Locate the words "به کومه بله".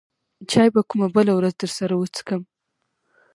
0.73-1.31